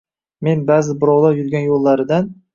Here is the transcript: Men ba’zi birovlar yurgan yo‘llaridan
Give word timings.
Men 0.47 0.63
ba’zi 0.69 0.95
birovlar 1.03 1.39
yurgan 1.41 1.69
yo‘llaridan 1.69 2.35